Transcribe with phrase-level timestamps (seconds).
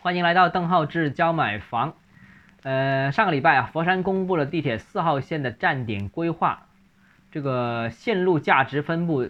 [0.00, 1.96] 欢迎来到邓浩志教买房。
[2.62, 6.68] 呃，上个礼拜啊，佛山公布了地铁四号线的站点规划，
[7.32, 9.28] 这个线路价值分布，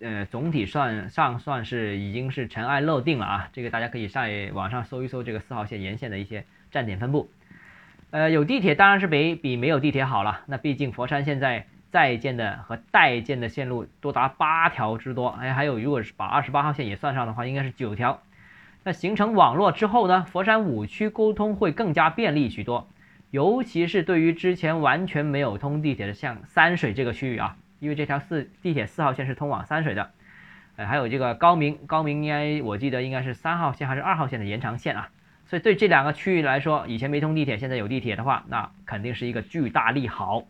[0.00, 3.48] 呃，总体算上算是已经是尘埃落定了啊。
[3.54, 7.30] 这个大家可以上网上搜一搜这个四号线沿线的一些站点分布。
[8.10, 10.42] 呃，有地铁当然是比比没有地铁好了。
[10.44, 18.20] 那毕竟佛山现在在建的和待建的线路多达八条之多，哎，还有如果是把二十八号线也算上的话，应该是九条。
[18.82, 22.88] 那形成网络之后呢，佛山五区沟通会更加便利许多，
[23.30, 30.10] 尤其是对于之前完全没有通地铁的像三水这个区域啊，因为这条四地铁四号线是通往三水的，
[30.76, 35.10] 呃，还有这个高明，高明应该我记得应该是三号线还是二号线的延长线啊，
[35.46, 40.44] 所以对这两个区域来说，以前没通地铁，现在有地铁的话，那肯定是一个巨大利好。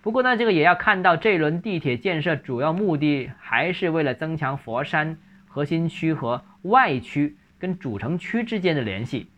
[0.00, 5.18] 不过呢，这个也要看到这轮地铁建设主要目的还是为了增强佛山
[5.56, 6.44] 核心区和。
[6.66, 9.28] 外区跟主城区之间的联系，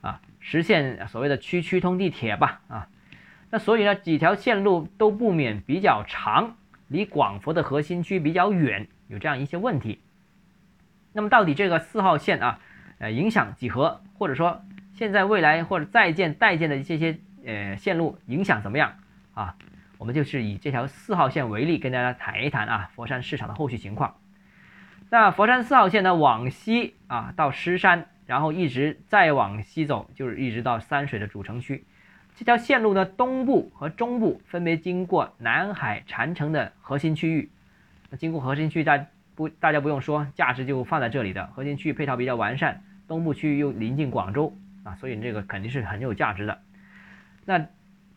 [0.00, 2.88] 啊，实现所谓的区区通地铁吧，啊，
[3.50, 10.00] 那所以呢，几条线路都不免比较长，离广佛的核心区比较远，有这样一些问题。
[11.12, 12.58] 那么到底这个四号线啊，
[13.00, 14.62] 呃，影响几何，或者说
[14.94, 18.94] 现在未来或者在建待建的这些呃线路影响怎么样
[19.34, 19.54] 啊？
[19.98, 24.14] 我们就是以这条四号线为例，跟大家谈一谈啊，佛山市场的后续情况。
[25.10, 31.86] 那佛山四号线呢，往西啊到狮山，然后一直再往西走，就是一直到三水的主城区。
[32.34, 37.50] 这条线路呢，东部和中部分别经过南海禅城的核心区域。
[38.10, 41.46] 那经过核心区，大不大家不用说，价值就放在这里的。
[41.48, 46.60] 核心区域配套比较完善，东部区域又临近广州啊，所以这个肯定是很有价值的。
[47.46, 47.66] 那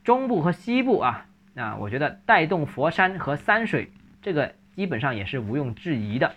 [0.03, 3.89] 中部和西部啊，那我觉得带动佛山和三水，
[4.21, 6.33] 这个基本上也是毋庸置疑的。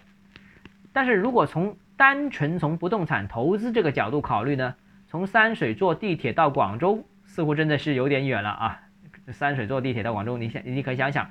[0.95, 4.77] 但是如果从单纯从不动产投资这个角度考虑呢，
[5.09, 8.81] 从三水坐地铁到广州似乎真的是有点远了啊！
[9.33, 11.28] 三水坐地铁到广州，你想你可以想想，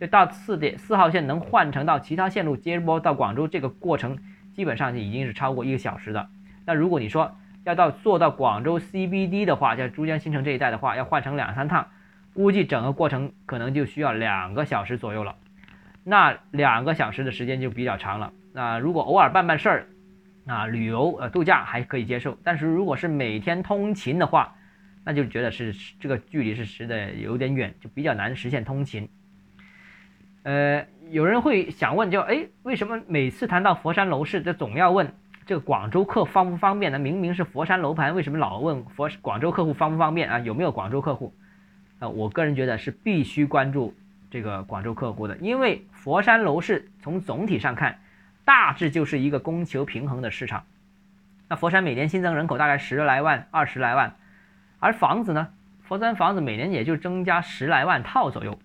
[0.00, 4.18] 就到四点四号线能换乘到其他线路接驳到广州，这个过程
[4.54, 6.30] 基本上已经是超过一个小时的。
[6.64, 11.88] 那如果你说要到坐到广州 CBD 的话，在珠江新城这一带的话，要换成两三趟，
[12.32, 15.36] 估计整个过程可能就需要两个小时左右了。
[16.04, 18.32] 那两个小时的时间就比较长了。
[18.56, 19.86] 那如果偶尔办办事儿，
[20.46, 24.54] 啊，旅游呃度假还可以接受，但是如果是每天通勤的话，
[25.04, 29.08] 那就觉得是这个距离是实的有点远，就比较难实现通勤。
[30.44, 35.12] 呃，有人会想问，就哎，为什么每次谈到佛山楼市，这总要问
[35.44, 36.98] 这个广州客方不方便呢？
[37.00, 40.38] 明明是佛山楼盘，为什么老问佛广州客户方不方便啊？
[40.38, 41.34] 有没有广州客户？
[41.98, 43.92] 啊，我个人觉得是必须关注
[44.30, 47.98] 这个广州客户的，因为佛山楼市从总体上看。
[48.44, 50.64] 大致就是一个供求平衡的市场。
[51.48, 54.14] 那佛山每年新增人口大概十来万、二十来万，
[54.78, 55.48] 而房子呢，
[55.82, 58.58] 佛山房子每年也就增加十来万套左右。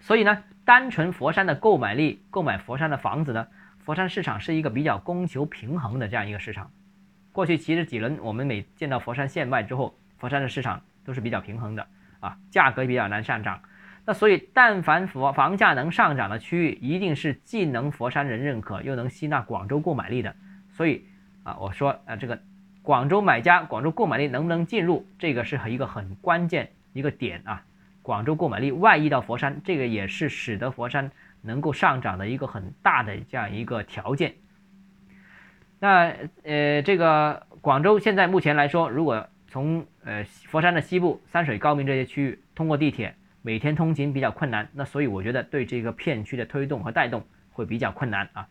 [0.00, 3.46] 所以呢，单纯佛山的购买力，购买佛山的房子呢，
[3.84, 6.70] 佛山市场是一个比较供求平衡的这样一个市场。
[7.30, 11.86] 过去其实几轮我们每见到佛山限卖之后，佛山的市场都是比较平衡的
[12.20, 13.60] 啊，价格比较难上涨。
[14.04, 20.34] 那所以，但凡佛房价能上涨的区域，一定是既能佛山人认可，又能吸纳广州购买力的。
[20.72, 21.04] 所以
[21.44, 22.40] 啊，我说啊，这个
[22.82, 27.62] 广州买家、广州购买力能不能进入，这个是一个很关键一个点啊。
[28.02, 34.34] 广州购买力外溢到佛山，这个也是使得佛山能够上涨的一个很大的这样一个条件。
[35.78, 36.12] 那
[36.42, 43.14] 呃，这个广州现在目前来说，如果从呃佛山的西部三水、高明这些区域通过地铁。
[43.42, 48.48] 每天通勤比较困难，那所以我觉得对这个片区的推动和带动会比较困难啊。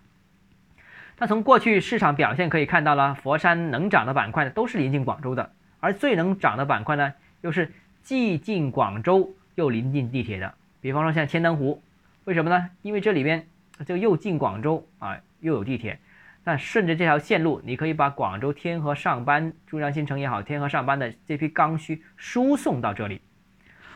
[1.18, 7.72] 那从过去市场表现可以看到了，佛山能涨的板块呢都是临近广州的，而最能涨的板块呢又是
[8.02, 10.53] 既近广州又临近地铁的。
[10.81, 11.81] 比方说像千灯湖，
[12.25, 12.69] 为什么呢？
[12.81, 13.47] 因为这里边
[13.85, 16.00] 就又近广州啊，又有地铁，
[16.44, 23.22] 那顺着这条线路，你可以把广州天河上班、珠江新城也好，天河上班的这批刚需输送到这里。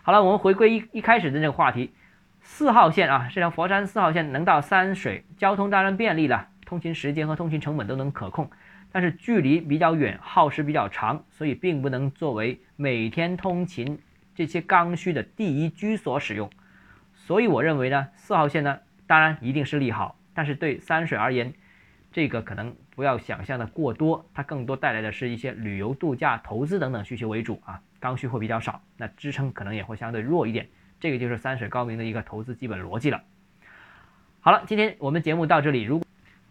[0.06, 1.92] 好了，我们回归一一开始的这个话题，
[2.40, 8.48] 四号线啊，这条佛山四号线能到三水，交通当然便利了，通勤时间和通勤成本都能可控，
[8.92, 13.98] 但是距离比较远，耗时比较长，所以并不能作为每天通勤
[14.36, 16.52] 这些刚需的第一居所使用。
[17.16, 21.52] 所以我认为呢，四号线呢，当然一定是利好，但是对三水而言，
[22.12, 27.82] 这个可能不要想象的过多，它更多带来的是一些旅游度假、投资等等需求为主啊。
[28.00, 30.68] 刚需会比较少，那支撑可能也会相对弱一点，
[31.00, 33.22] 这个就是三水高明的一个投资基本逻辑了。
[34.40, 36.02] 好了，今天我们节目到这里，如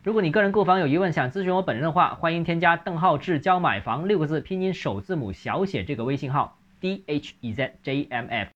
[0.03, 8.51] 如果你个人购房有疑问，想咨询我本人的话，欢迎添加邓浩志教买房六个字拼音首字母小写这个微信号 d h e z j m f。